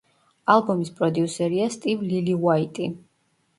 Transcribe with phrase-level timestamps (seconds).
[0.53, 2.91] ალბომის პროდიუსერია სტივ ლილიუაიტი.